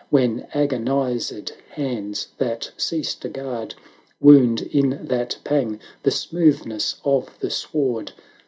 When 0.09 0.47
agonised 0.55 1.51
hands 1.69 2.29
that 2.39 2.71
cease 2.75 3.13
to 3.13 3.29
guard, 3.29 3.75
Wound 4.19 4.63
in 4.63 5.05
that 5.05 5.37
pang 5.43 5.79
the 6.01 6.09
smoothness 6.09 6.99
of 7.05 7.29
the 7.39 7.51
sward. 7.51 8.11